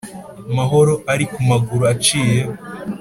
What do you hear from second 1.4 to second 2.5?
maguru aciye